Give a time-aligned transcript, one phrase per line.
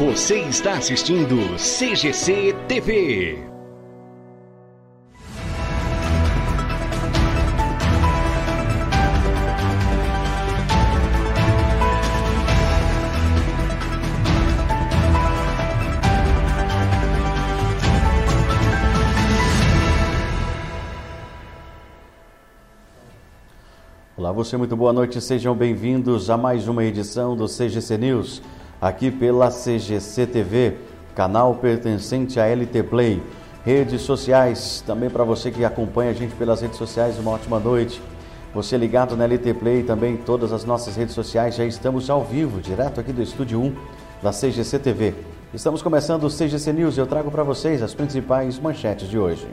[0.00, 3.38] Você está assistindo CGC TV.
[24.16, 25.20] Olá, você, muito boa noite.
[25.20, 28.42] Sejam bem-vindos a mais uma edição do CGC News
[28.80, 30.76] aqui pela CGC TV,
[31.14, 33.22] canal pertencente à LT Play.
[33.64, 38.00] Redes sociais, também para você que acompanha a gente pelas redes sociais, uma ótima noite.
[38.54, 42.60] Você ligado na LT Play, também todas as nossas redes sociais, já estamos ao vivo,
[42.60, 43.74] direto aqui do Estúdio 1
[44.22, 45.14] da CGC TV.
[45.52, 49.46] Estamos começando o CGC News e eu trago para vocês as principais manchetes de hoje.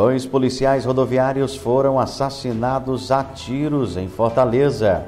[0.00, 5.02] Dois policiais rodoviários foram assassinados a tiros em Fortaleza.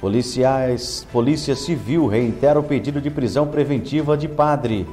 [0.00, 4.88] Policiais, Polícia Civil reitera o pedido de prisão preventiva de padre.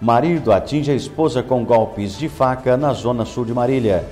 [0.00, 4.04] Marido atinge a esposa com golpes de faca na zona sul de Marília.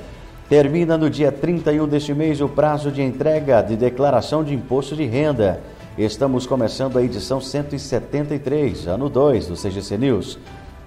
[0.49, 5.05] Termina no dia 31 deste mês o prazo de entrega de declaração de imposto de
[5.05, 5.61] renda.
[5.97, 10.41] Estamos começando a edição 173, ano 2 do CGC News.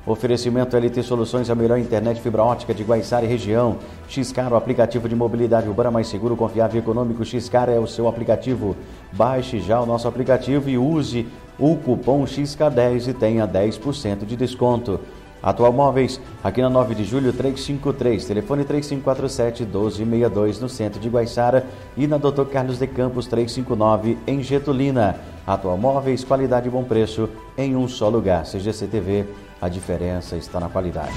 [0.07, 3.77] Oferecimento LT Soluções, a melhor internet fibra ótica de Guaiçara e região.
[4.07, 7.25] Xcar, o aplicativo de mobilidade urbana mais seguro, confiável e econômico.
[7.25, 8.75] Xcar é o seu aplicativo.
[9.11, 11.25] Baixe já o nosso aplicativo e use
[11.57, 14.99] o cupom XK10 e tenha 10% de desconto.
[15.41, 21.65] Atual Móveis, aqui na 9 de julho 353, telefone 3547-1262 no centro de Guaiçara
[21.97, 22.45] e na Dr.
[22.51, 25.17] Carlos de Campos 359 em Getulina.
[25.45, 28.43] Atual Móveis, qualidade e bom preço em um só lugar.
[28.43, 29.25] CGC TV,
[29.65, 31.13] a diferença está na qualidade.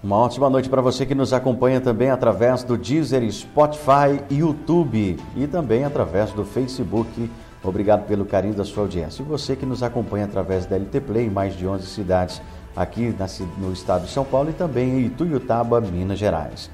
[0.00, 5.46] Uma ótima noite para você que nos acompanha também através do Deezer, Spotify, YouTube e
[5.48, 7.28] também através do Facebook.
[7.62, 9.22] Obrigado pelo carinho da sua audiência.
[9.22, 12.40] E você que nos acompanha através da LT Play em mais de 11 cidades
[12.76, 13.14] aqui
[13.58, 16.70] no estado de São Paulo e também em Ituiutaba, Minas Gerais.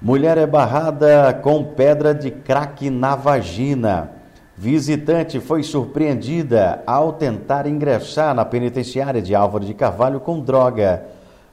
[0.00, 4.12] Mulher é barrada com pedra de crack na vagina.
[4.56, 11.04] Visitante foi surpreendida ao tentar ingressar na penitenciária de Álvaro de Carvalho com droga.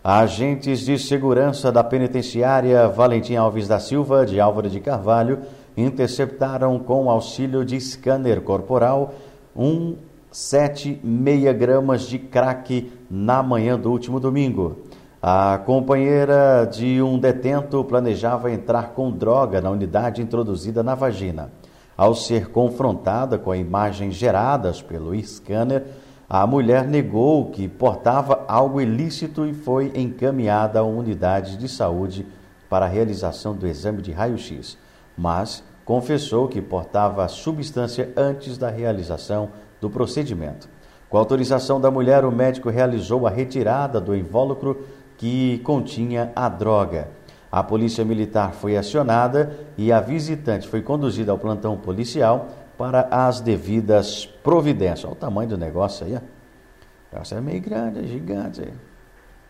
[0.03, 5.39] Agentes de segurança da penitenciária Valentim Alves da Silva, de Álvaro de Carvalho,
[5.75, 9.13] interceptaram com auxílio de scanner corporal
[9.55, 9.95] um
[10.31, 14.77] 7,6 gramas de crack na manhã do último domingo.
[15.21, 21.51] A companheira de um detento planejava entrar com droga na unidade introduzida na vagina.
[21.95, 25.85] Ao ser confrontada com imagens geradas pelo scanner,
[26.27, 32.25] a mulher negou que portava algo ilícito e foi encaminhada a uma unidade de saúde
[32.67, 34.77] para a realização do exame de raio-x,
[35.17, 40.69] mas confessou que portava a substância antes da realização do procedimento.
[41.09, 44.85] Com autorização da mulher, o médico realizou a retirada do invólucro
[45.17, 47.09] que continha a droga.
[47.51, 52.47] A polícia militar foi acionada e a visitante foi conduzida ao plantão policial
[52.77, 55.05] para as devidas providências.
[55.05, 56.15] Olha o tamanho do negócio aí.
[56.15, 56.17] Ó.
[56.17, 58.73] O negócio é meio grande, é gigante.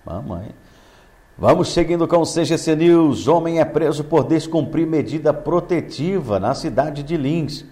[0.05, 0.49] Mamãe.
[1.35, 3.27] Vamos seguindo com o CGC News.
[3.27, 7.65] Homem é preso por descumprir medida protetiva na cidade de Lins.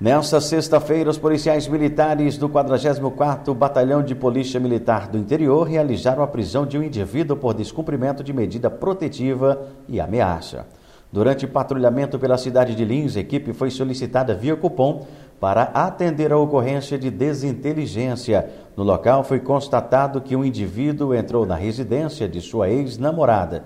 [0.00, 6.28] Nesta sexta-feira, os policiais militares do 44º Batalhão de Polícia Militar do Interior realizaram a
[6.28, 10.64] prisão de um indivíduo por descumprimento de medida protetiva e ameaça.
[11.10, 15.08] Durante patrulhamento pela cidade de Lins, a equipe foi solicitada via cupom
[15.40, 18.48] para atender a ocorrência de desinteligência.
[18.76, 23.64] No local foi constatado que um indivíduo entrou na residência de sua ex-namorada,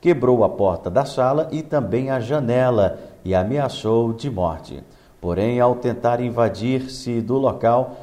[0.00, 4.82] quebrou a porta da sala e também a janela e ameaçou de morte.
[5.20, 7.96] Porém, ao tentar invadir-se do local,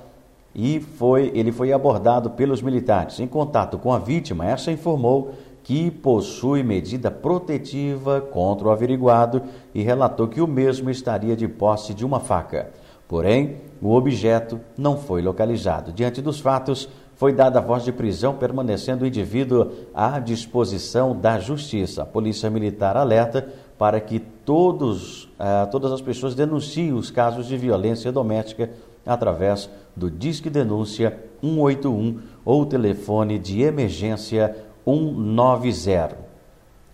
[0.56, 3.20] e foi, ele foi abordado pelos militares.
[3.20, 5.34] Em contato com a vítima, essa informou
[5.64, 9.44] que possui medida protetiva contra o averiguado
[9.74, 12.72] e relatou que o mesmo estaria de posse de uma faca.
[13.10, 15.92] Porém, o objeto não foi localizado.
[15.92, 21.40] Diante dos fatos, foi dada a voz de prisão, permanecendo o indivíduo à disposição da
[21.40, 22.04] justiça.
[22.04, 27.58] A Polícia Militar alerta para que todos, uh, todas as pessoas denunciem os casos de
[27.58, 28.70] violência doméstica
[29.04, 34.56] através do Disque Denúncia 181 ou telefone de emergência
[34.86, 36.16] 190.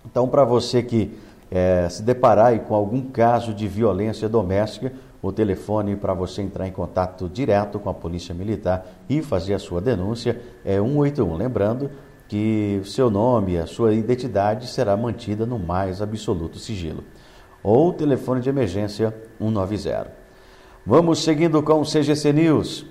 [0.06, 1.12] Então, para você que
[1.52, 4.92] é, se deparar com algum caso de violência doméstica,
[5.27, 9.60] o telefone para você entrar em contato direto com a Polícia Militar e fazer a
[9.60, 11.36] sua denúncia é 181.
[11.36, 11.89] Lembrando
[12.27, 17.04] que seu nome, a sua identidade será mantida no mais absoluto sigilo.
[17.63, 20.12] Ou telefone de emergência 190.
[20.86, 22.86] Vamos seguindo com o CGC News.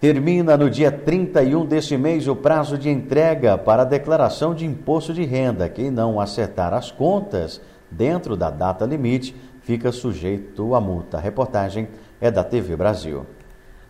[0.00, 5.12] Termina no dia 31 deste mês o prazo de entrega para a declaração de imposto
[5.12, 5.68] de renda.
[5.68, 7.60] Quem não acertar as contas
[7.90, 11.16] dentro da data limite fica sujeito à multa.
[11.16, 11.88] A reportagem
[12.20, 13.26] é da TV Brasil.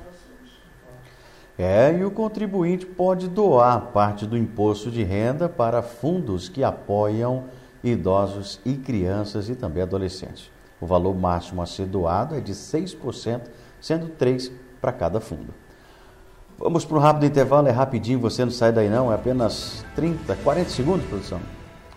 [1.59, 7.47] É, e o contribuinte pode doar parte do imposto de renda para fundos que apoiam
[7.93, 10.51] idosos e crianças e também adolescentes.
[10.81, 13.43] O valor máximo a ser doado é de 6%,
[13.81, 15.53] sendo 3% para cada fundo.
[16.59, 20.35] Vamos para um rápido intervalo, é rapidinho, você não sai daí não, é apenas 30,
[20.37, 21.41] 40 segundos, produção.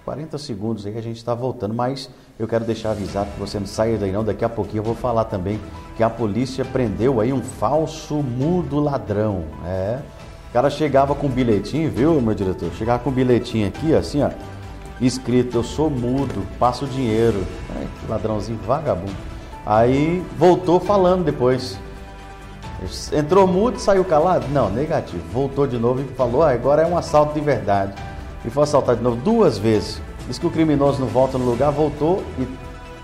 [0.05, 3.67] 40 segundos aí a gente está voltando, mas eu quero deixar avisado que você não
[3.67, 5.59] saia daí não, daqui a pouquinho eu vou falar também
[5.95, 9.99] que a polícia prendeu aí um falso mudo ladrão, é.
[10.49, 12.71] O cara chegava com um bilhetinho, viu, meu diretor?
[12.73, 14.29] Chegava com um bilhetinho aqui, assim, ó,
[15.05, 17.43] escrito: Eu sou mudo, passo dinheiro.
[17.75, 19.15] Ai, que ladrãozinho vagabundo.
[19.65, 21.77] Aí voltou falando depois.
[23.13, 24.47] Entrou mudo saiu calado?
[24.51, 25.21] Não, negativo.
[25.31, 27.93] Voltou de novo e falou: ah, agora é um assalto de verdade.
[28.43, 30.01] E foi assaltado de novo duas vezes.
[30.27, 32.47] Diz que o criminoso não volta no lugar, voltou e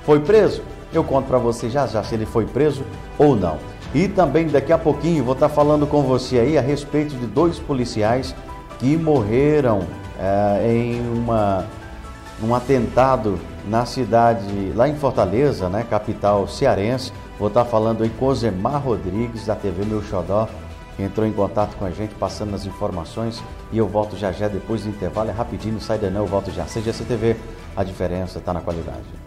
[0.03, 0.62] foi preso.
[0.93, 2.83] Eu conto para você já já se ele foi preso
[3.17, 3.57] ou não.
[3.93, 7.60] E também daqui a pouquinho vou estar falando com você aí a respeito de dois
[7.60, 8.36] policiais
[8.79, 9.81] que morreram
[10.19, 11.65] é, em uma
[12.41, 17.12] um atentado na cidade, lá em Fortaleza, né, capital cearense.
[17.39, 20.48] Vou estar falando em Cozemar Rodrigues, da TV Meu Xodó,
[20.96, 23.44] que entrou em contato com a gente, passando as informações.
[23.72, 25.29] E eu volto já já depois do intervalo.
[25.29, 26.63] É rapidinho, não sai daí não, eu volto já.
[26.65, 27.36] CGC TV,
[27.75, 29.26] a diferença está na qualidade.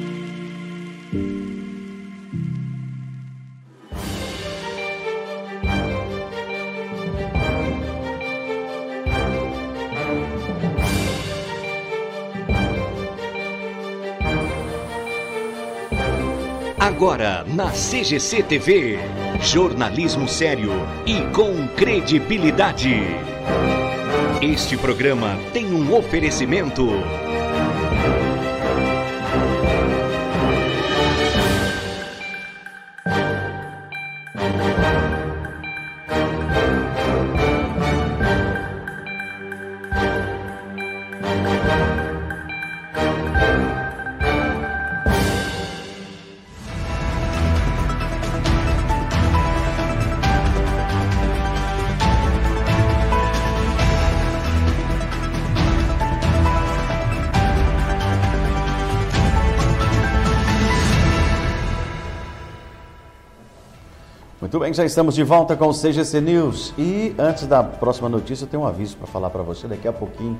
[17.01, 18.99] Agora na CGC TV,
[19.41, 20.69] jornalismo sério
[21.03, 22.95] e com credibilidade.
[24.39, 26.87] Este programa tem um oferecimento.
[64.71, 66.73] Bem, já estamos de volta com o CGC News.
[66.77, 69.67] E antes da próxima notícia, eu tenho um aviso para falar para você.
[69.67, 70.37] Daqui a pouquinho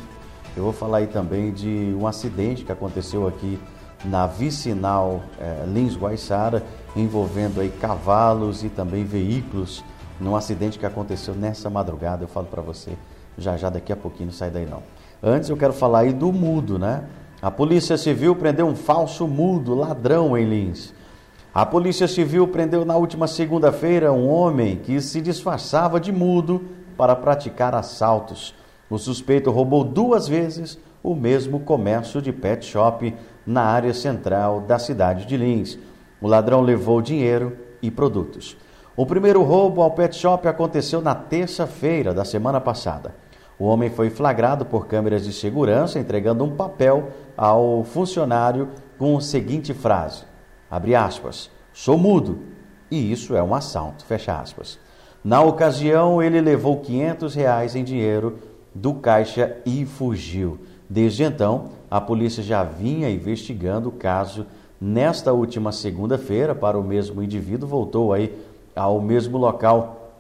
[0.56, 3.60] eu vou falar aí também de um acidente que aconteceu aqui
[4.06, 6.64] na vicinal é, Lins Guaiçara,
[6.96, 9.84] envolvendo aí cavalos e também veículos,
[10.20, 12.24] num acidente que aconteceu nessa madrugada.
[12.24, 12.92] Eu falo para você
[13.38, 14.82] já já daqui a pouquinho, não sai daí não.
[15.22, 17.04] Antes eu quero falar aí do mudo, né?
[17.42, 20.94] A Polícia Civil prendeu um falso mudo ladrão em Lins.
[21.54, 26.64] A Polícia Civil prendeu na última segunda-feira um homem que se disfarçava de mudo
[26.96, 28.56] para praticar assaltos.
[28.90, 33.14] O suspeito roubou duas vezes o mesmo comércio de pet shop
[33.46, 35.78] na área central da cidade de Lins.
[36.22, 38.56] O ladrão levou dinheiro e produtos.
[38.96, 43.14] O primeiro roubo ao pet shop aconteceu na terça-feira da semana passada.
[43.60, 49.22] O homem foi flagrado por câmeras de segurança entregando um papel ao funcionário com a
[49.22, 50.31] seguinte frase:
[50.72, 52.40] abre aspas, sou mudo,
[52.90, 54.80] e isso é um assalto, fecha aspas.
[55.24, 58.40] Na ocasião, ele levou 500 reais em dinheiro
[58.74, 60.58] do caixa e fugiu.
[60.90, 64.48] Desde então, a polícia já vinha investigando o caso.
[64.80, 68.36] Nesta última segunda-feira, para o mesmo indivíduo, voltou aí
[68.76, 70.12] ao mesmo local,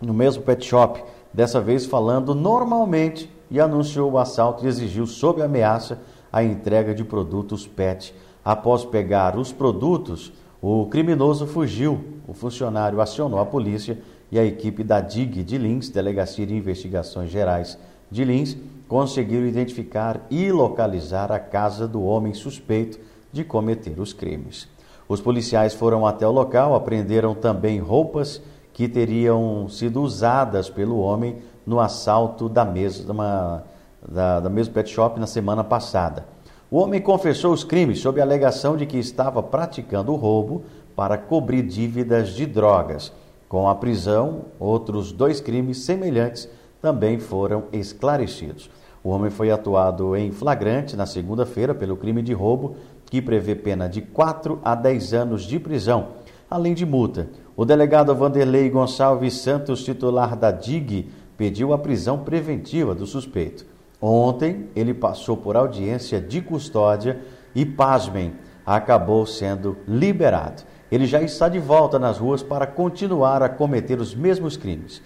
[0.00, 5.42] no mesmo pet shop, dessa vez falando normalmente e anunciou o assalto e exigiu, sob
[5.42, 5.98] ameaça,
[6.32, 12.04] a entrega de produtos pet Após pegar os produtos, o criminoso fugiu.
[12.28, 13.98] O funcionário acionou a polícia
[14.30, 17.78] e a equipe da DIG de Lins, Delegacia de Investigações Gerais
[18.10, 22.98] de Lins, conseguiram identificar e localizar a casa do homem suspeito
[23.32, 24.68] de cometer os crimes.
[25.08, 31.38] Os policiais foram até o local, apreenderam também roupas que teriam sido usadas pelo homem
[31.66, 33.64] no assalto da mesma,
[34.06, 36.33] da, da mesma pet shop na semana passada.
[36.70, 40.62] O homem confessou os crimes sob a alegação de que estava praticando roubo
[40.96, 43.12] para cobrir dívidas de drogas.
[43.48, 46.48] Com a prisão, outros dois crimes semelhantes
[46.80, 48.70] também foram esclarecidos.
[49.02, 53.86] O homem foi atuado em flagrante na segunda-feira pelo crime de roubo, que prevê pena
[53.86, 56.08] de 4 a 10 anos de prisão,
[56.50, 57.28] além de multa.
[57.54, 63.73] O delegado Vanderlei Gonçalves Santos, titular da DIG, pediu a prisão preventiva do suspeito.
[64.00, 67.20] Ontem ele passou por audiência de custódia
[67.54, 68.34] e, pasmem,
[68.64, 70.62] acabou sendo liberado.
[70.90, 75.02] Ele já está de volta nas ruas para continuar a cometer os mesmos crimes.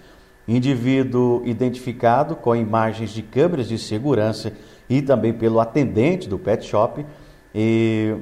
[0.47, 4.53] Indivíduo identificado com imagens de câmeras de segurança
[4.89, 7.05] e também pelo atendente do pet shop
[7.53, 8.15] e,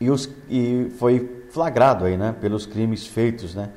[0.00, 3.68] e, os, e foi flagrado aí, né, pelos crimes feitos né,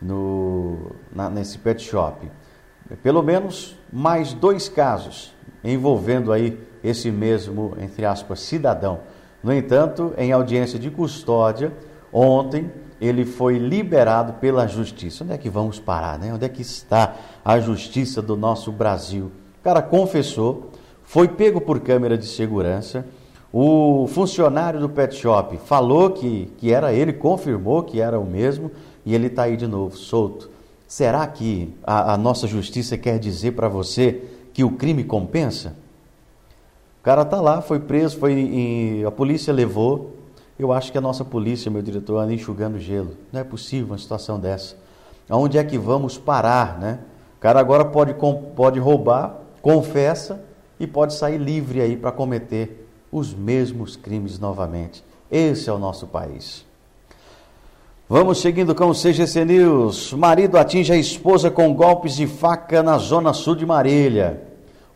[0.00, 2.26] no, na, nesse pet shop.
[3.02, 9.00] Pelo menos mais dois casos envolvendo aí esse mesmo, entre aspas, cidadão.
[9.42, 11.72] No entanto, em audiência de custódia,
[12.12, 15.24] ontem ele foi liberado pela justiça.
[15.24, 16.32] Onde é que vamos parar, né?
[16.32, 17.14] Onde é que está
[17.44, 19.30] a justiça do nosso Brasil?
[19.60, 20.70] O cara confessou,
[21.02, 23.04] foi pego por câmera de segurança.
[23.52, 28.70] O funcionário do pet shop falou que, que era ele, confirmou que era o mesmo,
[29.04, 30.50] e ele está aí de novo, solto.
[30.86, 35.74] Será que a, a nossa justiça quer dizer para você que o crime compensa?
[37.00, 40.16] O cara está lá, foi preso, foi a polícia levou.
[40.58, 43.16] Eu acho que a nossa polícia, meu diretor, anda enxugando gelo.
[43.32, 44.76] Não é possível uma situação dessa.
[45.28, 47.00] Aonde é que vamos parar, né?
[47.36, 48.14] O cara agora pode,
[48.54, 50.42] pode roubar, confessa
[50.80, 55.04] e pode sair livre aí para cometer os mesmos crimes novamente.
[55.30, 56.64] Esse é o nosso país.
[58.08, 60.12] Vamos seguindo com o CGC News.
[60.12, 64.44] Marido atinge a esposa com golpes de faca na zona sul de Marília.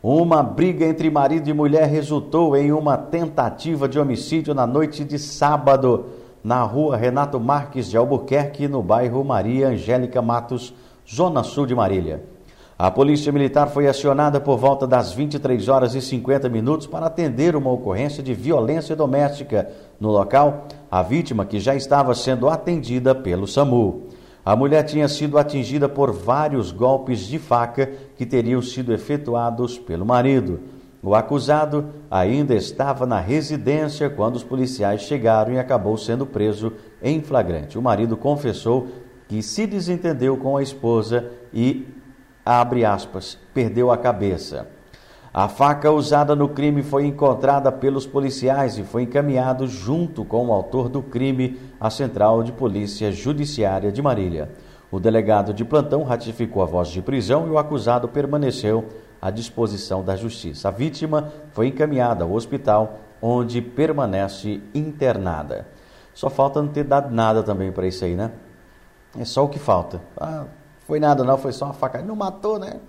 [0.01, 5.19] Uma briga entre marido e mulher resultou em uma tentativa de homicídio na noite de
[5.19, 6.07] sábado,
[6.45, 10.73] na rua Renato Marques de Albuquerque, no bairro Maria Angélica Matos,
[11.13, 12.23] zona sul de Marília.
[12.79, 17.57] A Polícia Militar foi acionada por volta das 23 horas e 50 minutos para atender
[17.57, 19.69] uma ocorrência de violência doméstica.
[20.01, 24.09] No local, a vítima que já estava sendo atendida pelo SAMU.
[24.45, 30.05] A mulher tinha sido atingida por vários golpes de faca que teriam sido efetuados pelo
[30.05, 30.61] marido.
[31.03, 37.23] O acusado ainda estava na residência quando os policiais chegaram e acabou sendo preso em
[37.23, 37.79] flagrante.
[37.79, 38.89] O marido confessou
[39.29, 41.87] que se desentendeu com a esposa e,
[42.45, 44.67] abre aspas, perdeu a cabeça.
[45.33, 50.53] A faca usada no crime foi encontrada pelos policiais e foi encaminhado junto com o
[50.53, 54.51] autor do crime à Central de Polícia Judiciária de Marília.
[54.91, 58.89] O delegado de plantão ratificou a voz de prisão e o acusado permaneceu
[59.23, 60.67] à disposição da justiça.
[60.67, 65.69] A vítima foi encaminhada ao hospital, onde permanece internada.
[66.13, 68.33] Só falta não ter dado nada também para isso aí, né?
[69.17, 70.01] É só o que falta.
[70.17, 70.47] Ah,
[70.89, 72.03] foi nada não, foi só uma faca.
[72.03, 72.81] Não matou, né?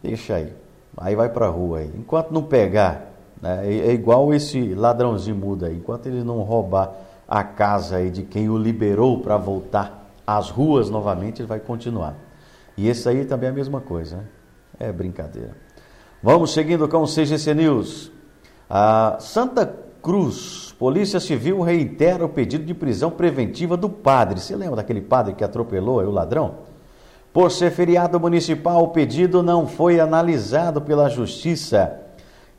[0.00, 0.69] Deixa aí.
[0.96, 1.90] Aí vai para a rua aí.
[1.96, 5.76] Enquanto não pegar, né, é, é igual esse ladrãozinho muda aí.
[5.76, 6.92] Enquanto ele não roubar
[7.28, 12.16] a casa aí de quem o liberou para voltar às ruas novamente, ele vai continuar.
[12.76, 14.24] E esse aí também é a mesma coisa, né?
[14.78, 15.54] É brincadeira.
[16.22, 18.10] Vamos seguindo com o CGC News.
[18.68, 19.66] A Santa
[20.02, 24.40] Cruz, Polícia Civil reitera o pedido de prisão preventiva do padre.
[24.40, 26.69] Você lembra daquele padre que atropelou o ladrão?
[27.32, 32.00] Por ser feriado municipal, o pedido não foi analisado pela Justiça.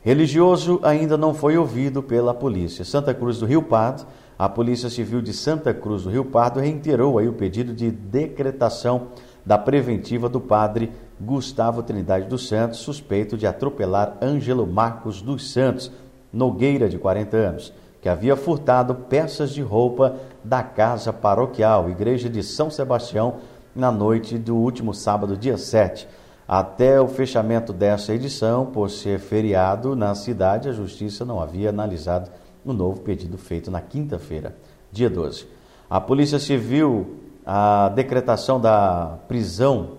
[0.01, 2.85] Religioso ainda não foi ouvido pela polícia.
[2.85, 4.05] Santa Cruz do Rio Pardo,
[4.39, 9.09] a Polícia Civil de Santa Cruz do Rio Pardo reiterou aí o pedido de decretação
[9.45, 15.91] da preventiva do padre Gustavo Trindade dos Santos, suspeito de atropelar Ângelo Marcos dos Santos
[16.31, 22.41] Nogueira, de 40 anos, que havia furtado peças de roupa da casa paroquial, Igreja de
[22.41, 23.35] São Sebastião,
[23.75, 26.07] na noite do último sábado, dia 7.
[26.47, 32.29] Até o fechamento dessa edição, por ser feriado na cidade, a Justiça não havia analisado
[32.65, 34.55] o novo pedido feito na quinta-feira,
[34.91, 35.48] dia 12.
[35.89, 37.15] A Polícia Civil,
[37.46, 39.91] a decretação da prisão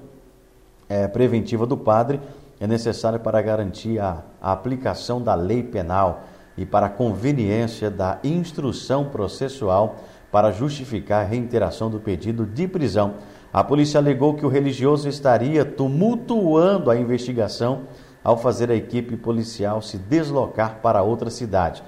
[0.89, 2.21] é, preventiva do padre
[2.61, 6.25] é necessária para garantir a, a aplicação da lei penal
[6.57, 9.97] e para a conveniência da instrução processual
[10.31, 13.15] para justificar a reiteração do pedido de prisão
[13.53, 17.83] a polícia alegou que o religioso estaria tumultuando a investigação
[18.25, 21.83] ao fazer a equipe policial se deslocar para outra cidade,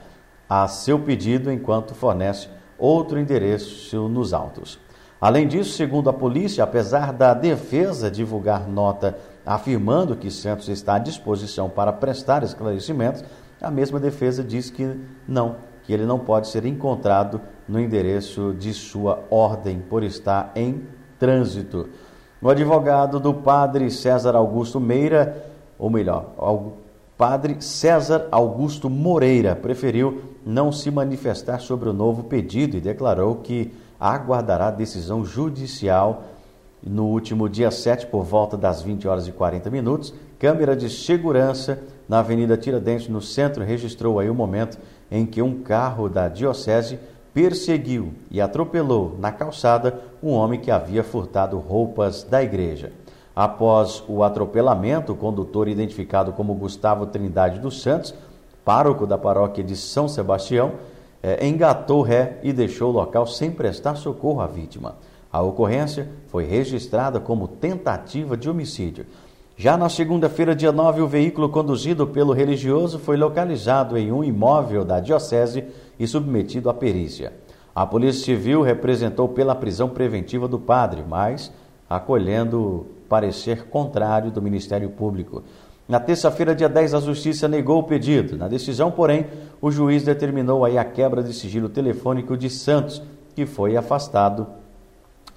[0.49, 2.49] a seu pedido, enquanto fornece
[2.79, 4.79] outro endereço nos autos.
[5.21, 10.99] Além disso, segundo a polícia, apesar da defesa divulgar nota afirmando que Santos está à
[10.99, 13.25] disposição para prestar esclarecimentos,
[13.61, 18.75] a mesma defesa diz que não, que ele não pode ser encontrado no endereço de
[18.75, 20.83] sua ordem por estar em
[21.19, 21.89] trânsito.
[22.41, 25.45] O advogado do padre César Augusto Meira,
[25.79, 26.73] ou melhor, o
[27.17, 33.73] padre César Augusto Moreira, preferiu não se manifestar sobre o novo pedido e declarou que
[33.99, 36.25] aguardará decisão judicial
[36.87, 40.13] no último dia 7, por volta das 20 horas e 40 minutos.
[40.39, 44.79] Câmera de segurança na Avenida Tiradentes, no centro, registrou aí o momento
[45.11, 46.99] em que um carro da Diocese
[47.35, 52.93] perseguiu e atropelou na calçada um homem que havia furtado roupas da igreja.
[53.35, 58.15] Após o atropelamento, o condutor, identificado como Gustavo Trindade dos Santos,
[58.65, 60.75] pároco da paróquia de São Sebastião,
[61.21, 64.95] eh, engatou ré e deixou o local sem prestar socorro à vítima.
[65.33, 69.05] A ocorrência foi registrada como tentativa de homicídio.
[69.57, 74.85] Já na segunda-feira, dia 9, o veículo conduzido pelo religioso foi localizado em um imóvel
[74.85, 75.65] da Diocese
[75.99, 77.33] e submetido à perícia.
[77.73, 81.53] A Polícia Civil representou pela prisão preventiva do padre, mas
[81.89, 85.45] acolhendo parecer contrário do Ministério Público.
[85.89, 88.37] Na terça-feira, dia 10, a Justiça negou o pedido.
[88.37, 89.27] Na decisão, porém,
[89.61, 93.01] o juiz determinou aí a quebra de sigilo telefônico de Santos,
[93.37, 94.49] que foi afastado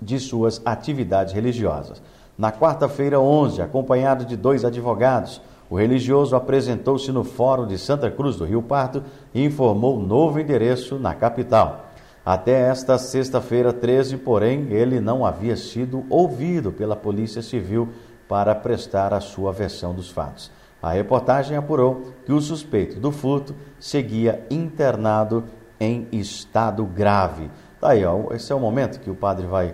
[0.01, 2.01] de suas atividades religiosas.
[2.37, 8.35] Na quarta-feira, 11, acompanhado de dois advogados, o religioso apresentou-se no Fórum de Santa Cruz
[8.35, 11.87] do Rio Parto e informou novo endereço na capital.
[12.23, 17.89] Até esta sexta-feira 13, porém, ele não havia sido ouvido pela Polícia Civil
[18.27, 20.51] para prestar a sua versão dos fatos.
[20.81, 25.43] A reportagem apurou que o suspeito do furto seguia internado
[25.79, 27.49] em estado grave.
[27.79, 29.73] Tá aí, ó, esse é o momento que o padre vai.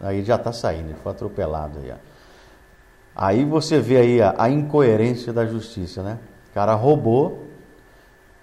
[0.00, 1.92] Aí já está saindo, ele foi atropelado aí.
[3.14, 6.18] Aí você vê aí a, a incoerência da justiça, né?
[6.50, 7.44] O cara roubou,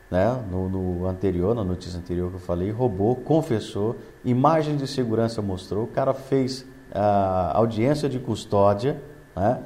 [0.10, 0.40] né?
[0.52, 5.86] No, no, anterior, na notícia anterior que eu falei, roubou, confessou, imagem de segurança mostrou,
[5.86, 9.02] o cara fez a audiência de custódia,
[9.36, 9.64] né?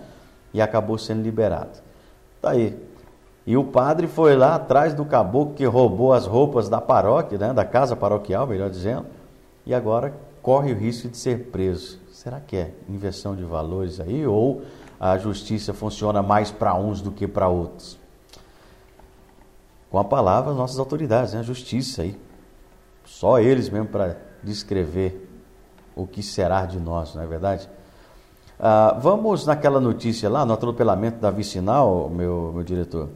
[0.53, 1.79] E acabou sendo liberado.
[2.41, 2.77] Tá aí.
[3.45, 7.53] E o padre foi lá atrás do caboclo que roubou as roupas da paróquia, né,
[7.53, 9.07] da casa paroquial, melhor dizendo,
[9.65, 11.99] e agora corre o risco de ser preso.
[12.11, 14.63] Será que é inversão de valores aí ou
[14.99, 17.99] a justiça funciona mais para uns do que para outros?
[19.89, 21.39] Com a palavra, nossas autoridades, né?
[21.39, 22.17] a justiça aí.
[23.05, 25.29] Só eles mesmo para descrever
[25.95, 27.69] o que será de nós, não é verdade?
[28.59, 33.09] Ah, vamos naquela notícia lá, no atropelamento da vicinal, meu, meu diretor.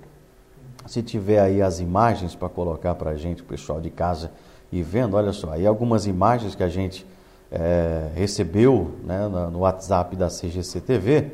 [0.88, 4.31] Se tiver aí as imagens para colocar para a gente, o pessoal de casa
[4.71, 7.05] e vendo, olha só, aí algumas imagens que a gente
[7.51, 11.31] é, recebeu né, no WhatsApp da CGC TV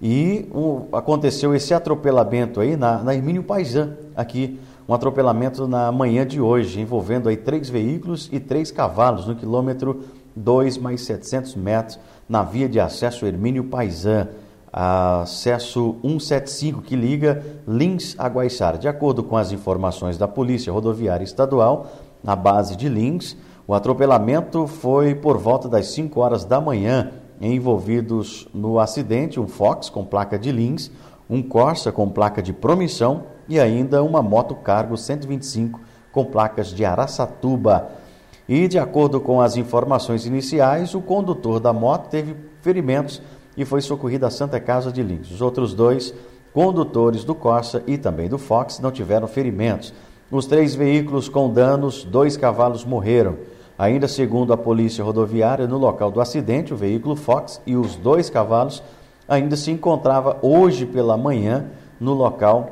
[0.00, 6.26] e um, aconteceu esse atropelamento aí na, na Hermínio Paisan, aqui, um atropelamento na manhã
[6.26, 10.04] de hoje, envolvendo aí três veículos e três cavalos no quilômetro
[10.36, 11.98] 2 mais 700 metros
[12.28, 14.28] na via de acesso Hermínio Paisan
[14.76, 18.76] acesso 175 que liga Lins a Guaiçara.
[18.76, 21.86] De acordo com as informações da Polícia Rodoviária Estadual,
[22.24, 27.12] na base de Lins, o atropelamento foi por volta das 5 horas da manhã.
[27.40, 30.90] Envolvidos no acidente, um Fox com placa de Lins,
[31.28, 35.80] um Corsa com placa de Promissão e ainda uma moto cargo 125
[36.12, 37.88] com placas de Araçatuba.
[38.48, 43.22] E de acordo com as informações iniciais, o condutor da moto teve ferimentos
[43.56, 45.30] e foi socorrido à Santa Casa de Lins.
[45.30, 46.14] Os outros dois
[46.52, 49.92] condutores do Corsa e também do Fox não tiveram ferimentos.
[50.34, 53.36] Os três veículos com danos, dois cavalos morreram.
[53.78, 58.28] Ainda segundo a polícia rodoviária, no local do acidente, o veículo Fox e os dois
[58.28, 58.82] cavalos
[59.28, 61.66] ainda se encontrava hoje pela manhã
[62.00, 62.68] no local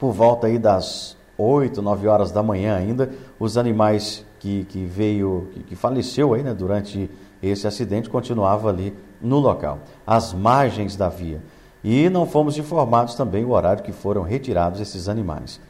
[0.00, 3.08] por volta aí das 8, 9 horas da manhã ainda.
[3.38, 7.08] Os animais que, que veio, que, que faleceu aí, né, durante
[7.40, 11.40] esse acidente continuava ali no local, às margens da via.
[11.84, 15.60] E não fomos informados também o horário que foram retirados esses animais.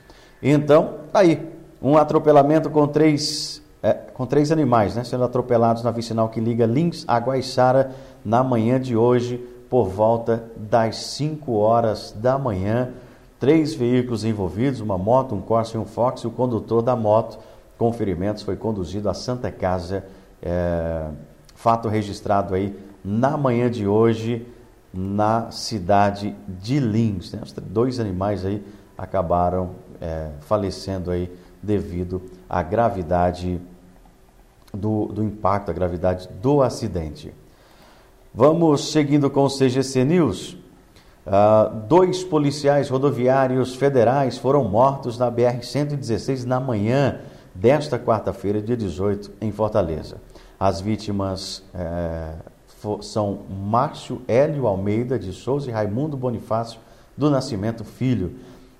[0.46, 5.90] Então, tá aí, um atropelamento com três, é, com três animais, né, sendo atropelados na
[5.90, 9.38] vicinal que liga Lins a Guaiçara na manhã de hoje,
[9.70, 12.90] por volta das 5 horas da manhã.
[13.40, 17.38] Três veículos envolvidos, uma moto, um Corsa e um Fox, e o condutor da moto
[17.78, 20.04] com ferimentos foi conduzido à Santa Casa.
[20.42, 21.06] É,
[21.54, 24.46] fato registrado aí na manhã de hoje
[24.92, 27.32] na cidade de Lins.
[27.32, 27.40] Né?
[27.42, 28.62] Os dois animais aí
[28.96, 31.30] acabaram é, falecendo aí
[31.62, 33.60] devido à gravidade
[34.72, 37.32] do, do impacto, a gravidade do acidente.
[38.34, 40.56] Vamos seguindo com o CGC News.
[41.24, 47.20] Uh, dois policiais rodoviários federais foram mortos na BR-116 na manhã
[47.54, 50.16] desta quarta-feira, dia 18, em Fortaleza.
[50.58, 52.34] As vítimas é,
[53.00, 56.80] são Márcio Hélio Almeida de Souza e Raimundo Bonifácio
[57.16, 58.34] do Nascimento Filho.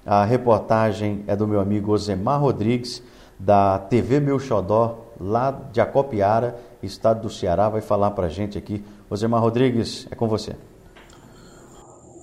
[0.07, 3.03] A reportagem é do meu amigo Osemar Rodrigues,
[3.39, 8.59] da TV Meu Xodó, lá de Acopiara, estado do Ceará, vai falar para a gente
[8.59, 8.85] aqui.
[9.09, 10.55] Osemar Rodrigues, é com você.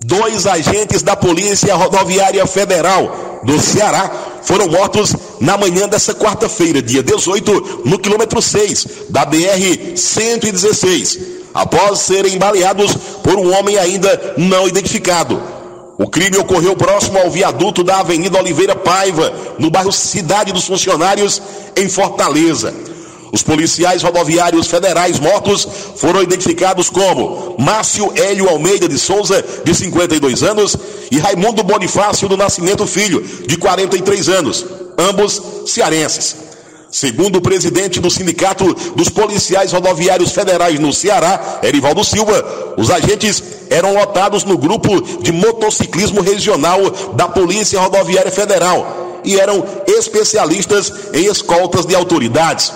[0.03, 4.09] Dois agentes da Polícia Rodoviária Federal do Ceará
[4.43, 11.19] foram mortos na manhã dessa quarta-feira, dia 18, no quilômetro 6 da BR 116,
[11.53, 15.60] após serem baleados por um homem ainda não identificado.
[16.01, 21.39] O crime ocorreu próximo ao viaduto da Avenida Oliveira Paiva, no bairro Cidade dos Funcionários,
[21.77, 22.73] em Fortaleza.
[23.31, 30.41] Os policiais rodoviários federais mortos foram identificados como Márcio Hélio Almeida de Souza, de 52
[30.41, 30.75] anos,
[31.11, 34.65] e Raimundo Bonifácio do Nascimento Filho, de 43 anos,
[34.97, 36.50] ambos cearenses.
[36.91, 43.41] Segundo o presidente do Sindicato dos Policiais Rodoviários Federais no Ceará, Erivaldo Silva, os agentes
[43.69, 46.79] eram lotados no grupo de motociclismo regional
[47.13, 52.73] da Polícia Rodoviária Federal e eram especialistas em escoltas de autoridades.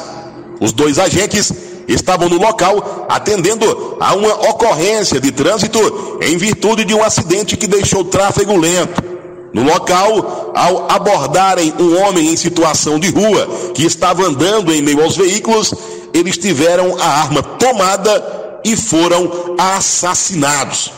[0.62, 1.52] Os dois agentes
[1.86, 7.68] estavam no local atendendo a uma ocorrência de trânsito em virtude de um acidente que
[7.68, 9.15] deixou tráfego lento.
[9.56, 15.02] No local, ao abordarem um homem em situação de rua que estava andando em meio
[15.02, 15.74] aos veículos,
[16.14, 20.92] eles tiveram a arma tomada e foram assassinados.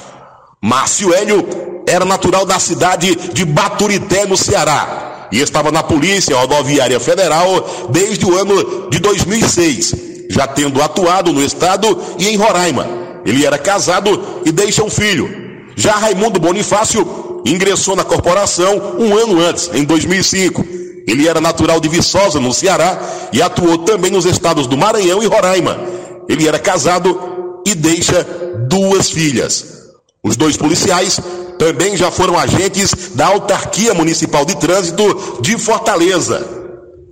[0.59, 1.45] Márcio Hélio
[1.87, 8.25] era natural da cidade de Baturité, no Ceará e estava na Polícia Rodoviária Federal desde
[8.25, 9.93] o ano de 2006,
[10.31, 12.87] já tendo atuado no estado e em Roraima.
[13.23, 15.29] Ele era casado e deixa um filho.
[15.75, 20.65] Já Raimundo Bonifácio ingressou na corporação um ano antes, em 2005.
[21.07, 22.99] Ele era natural de Viçosa, no Ceará,
[23.31, 25.79] e atuou também nos estados do Maranhão e Roraima.
[26.27, 28.23] Ele era casado e deixa
[28.67, 29.77] duas filhas.
[30.23, 31.19] Os dois policiais
[31.57, 36.45] também já foram agentes da Autarquia Municipal de Trânsito de Fortaleza.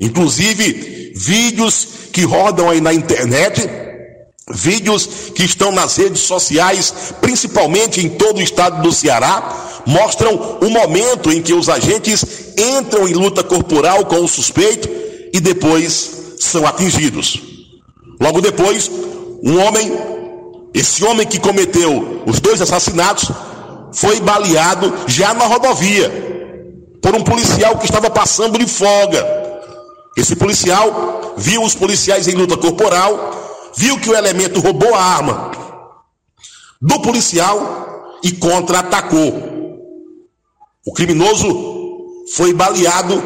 [0.02, 3.68] Inclusive, vídeos que rodam aí na internet,
[4.52, 10.70] vídeos que estão nas redes sociais, principalmente em todo o estado do Ceará, mostram o
[10.70, 12.24] momento em que os agentes
[12.58, 14.88] entram em luta corporal com o suspeito
[15.34, 17.42] e depois são atingidos.
[18.22, 18.90] Logo depois,
[19.44, 19.92] um homem,
[20.74, 23.30] esse homem que cometeu os dois assassinatos,
[23.92, 26.12] foi baleado já na rodovia
[27.02, 29.26] por um policial que estava passando de folga.
[30.18, 33.45] Esse policial viu os policiais em luta corporal,
[33.78, 35.52] viu que o elemento roubou a arma
[36.82, 39.56] do policial e contra-atacou.
[40.86, 41.48] O criminoso
[42.34, 43.22] foi baleado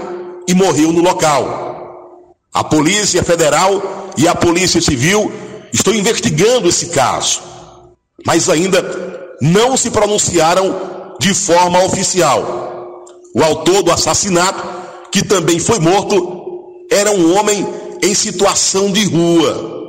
[0.47, 2.35] e morreu no local.
[2.53, 5.31] A Polícia Federal e a Polícia Civil
[5.71, 7.41] estão investigando esse caso,
[8.25, 8.81] mas ainda
[9.41, 13.05] não se pronunciaram de forma oficial.
[13.35, 14.63] O autor do assassinato,
[15.11, 17.67] que também foi morto, era um homem
[18.01, 19.79] em situação de rua.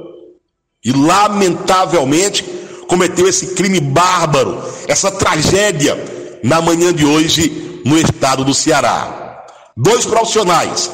[0.85, 2.43] E lamentavelmente
[2.89, 5.97] cometeu esse crime bárbaro, essa tragédia
[6.43, 9.45] na manhã de hoje no estado do Ceará.
[9.77, 10.91] Dois profissionais,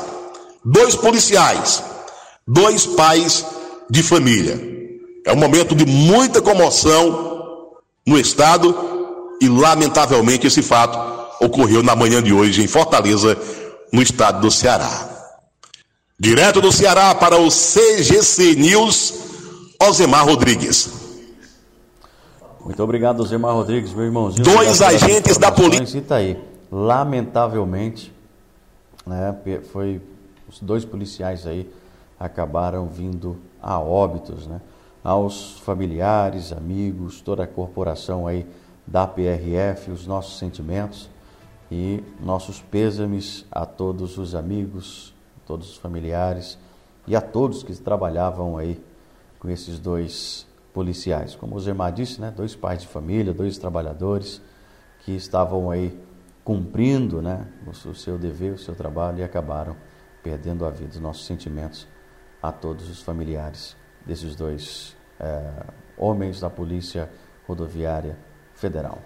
[0.65, 1.83] dois policiais,
[2.47, 3.45] dois pais
[3.89, 4.61] de família.
[5.25, 7.73] É um momento de muita comoção
[8.07, 10.99] no estado e, lamentavelmente, esse fato
[11.41, 13.37] ocorreu na manhã de hoje em Fortaleza,
[13.93, 15.09] no estado do Ceará.
[16.19, 19.15] Direto do Ceará para o CGC News,
[19.81, 21.07] Osemar Rodrigues.
[22.65, 24.45] Muito obrigado, Osemar Rodrigues, meu irmãozinho.
[24.45, 25.99] Dois agentes da polícia.
[25.99, 26.43] Está aí.
[26.71, 28.13] Lamentavelmente,
[29.07, 29.37] né,
[29.73, 30.01] foi
[30.49, 31.71] os dois policiais aí
[32.19, 34.61] acabaram vindo a óbitos, né?
[35.07, 38.45] aos familiares, amigos, toda a corporação aí
[38.85, 41.09] da PRF, os nossos sentimentos
[41.71, 45.15] e nossos pêsames a todos os amigos,
[45.47, 46.59] todos os familiares
[47.07, 48.81] e a todos que trabalhavam aí
[49.47, 51.37] com esses dois policiais.
[51.37, 54.43] Como o Zermar disse, né, dois pais de família, dois trabalhadores
[55.05, 55.97] que estavam aí
[56.43, 59.77] cumprindo né, o seu dever, o seu trabalho e acabaram
[60.21, 60.91] perdendo a vida.
[60.91, 61.87] Os nossos sentimentos
[62.43, 65.49] a todos os familiares desses dois é,
[65.97, 67.09] homens da Polícia
[67.47, 68.19] Rodoviária
[68.53, 68.99] Federal.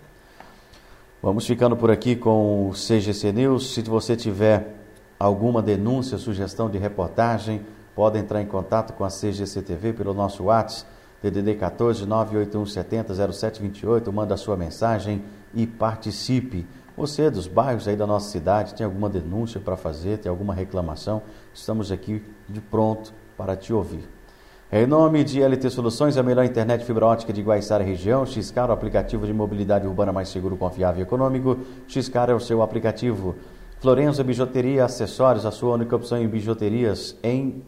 [1.23, 3.75] Vamos ficando por aqui com o CGC News.
[3.75, 4.75] Se você tiver
[5.19, 7.61] alguma denúncia, sugestão de reportagem,
[7.95, 10.91] pode entrar em contato com a CGC TV pelo nosso WhatsApp,
[11.23, 15.23] DDD 14 981 70 0728, manda a sua mensagem
[15.55, 16.67] e participe.
[16.97, 21.23] Você dos bairros aí da nossa cidade tem alguma denúncia para fazer, tem alguma reclamação?
[21.53, 24.09] Estamos aqui de pronto para te ouvir.
[24.73, 28.73] Em nome de LT Soluções, a melhor internet fibra ótica de Guaiçara região, Xcar, o
[28.73, 31.59] aplicativo de mobilidade urbana mais seguro, confiável e econômico.
[31.89, 33.35] Xcar é o seu aplicativo.
[33.81, 37.65] Florença Bijuteria, acessórios, a sua única opção em bijuterias em,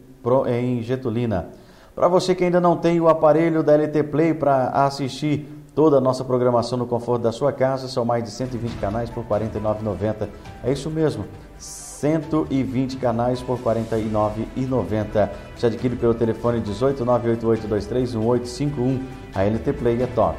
[0.47, 1.49] em Getulina.
[1.95, 6.01] Para você que ainda não tem o aparelho da LT Play para assistir toda a
[6.01, 10.27] nossa programação no conforto da sua casa, são mais de 120 canais por R$ 49,90.
[10.63, 11.25] É isso mesmo.
[11.57, 15.29] 120 canais por R$ 49,90.
[15.55, 18.99] Se adquire pelo telefone 18988231851.
[19.35, 20.37] A LT Play é top.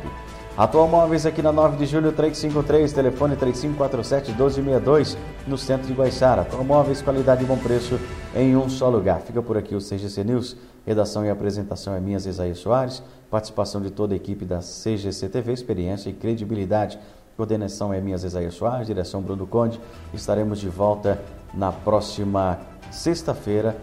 [0.57, 5.17] Atual Móveis aqui na 9 de julho 353, telefone 3547-1262,
[5.49, 6.43] no centro de Guaixara.
[6.43, 7.99] Atual Móveis, qualidade e bom preço
[8.37, 9.21] em um só lugar.
[9.23, 13.91] Fica por aqui o CGC News, redação e apresentação é minha, Isaías Soares, participação de
[13.91, 17.01] toda a equipe da CGC TV, experiência e credibilidade.
[17.37, 19.81] Coordenação é minha, Isaías Soares, direção Bruno Conde.
[20.13, 21.21] Estaremos de volta
[21.53, 22.61] na próxima
[22.93, 23.77] sexta-feira,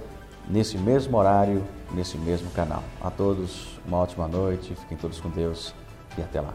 [0.47, 2.81] nesse mesmo horário, nesse mesmo canal.
[3.01, 5.73] A todos, uma ótima noite, fiquem todos com Deus
[6.17, 6.53] e até lá.